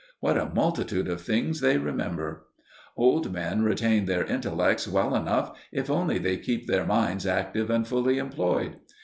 What 0.19 0.35
a 0.35 0.49
multitude 0.49 1.07
of 1.07 1.21
things 1.21 1.59
they 1.61 1.77
remember! 1.77 2.47
Old 2.97 3.31
men 3.31 3.61
retain 3.61 4.05
their 4.05 4.23
intellects 4.25 4.87
well 4.87 5.15
enough, 5.15 5.55
if 5.71 5.91
only 5.91 6.17
they 6.17 6.37
keep 6.37 6.65
their 6.65 6.87
minds 6.87 7.27
active 7.27 7.69
and 7.69 7.87
fully 7.87 8.17
employed. 8.17 8.77